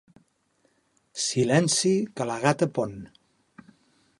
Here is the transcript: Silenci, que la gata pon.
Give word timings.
Silenci, 1.25 1.91
que 2.17 2.27
la 2.31 2.39
gata 2.47 2.69
pon. 2.79 2.97